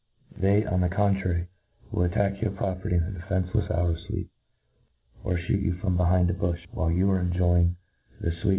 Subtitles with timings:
[0.35, 1.47] They, on the contrary J
[1.91, 4.29] will attack your property in tte ^ defencelefs hour of fleep,
[5.23, 7.75] or Ihoot you from be hind a bufh, while you are enjoying
[8.19, 8.49] the fweet